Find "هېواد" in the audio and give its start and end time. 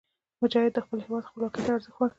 1.05-1.27